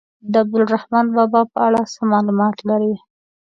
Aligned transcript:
د 0.31 0.33
عبدالرحمان 0.43 1.05
بابا 1.15 1.41
په 1.53 1.59
اړه 1.67 1.81
څه 1.93 2.01
معلومات 2.13 2.55
لرئ. 2.69 2.93